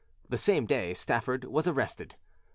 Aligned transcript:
The 0.29 0.39
same 0.39 0.65
day 0.65 0.95
Stafford 0.95 1.43
was 1.43 1.67
arrested. 1.67 2.15